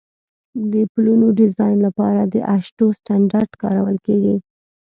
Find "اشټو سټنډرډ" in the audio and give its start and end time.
2.55-3.51